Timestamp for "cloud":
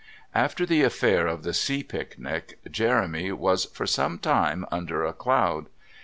5.13-5.67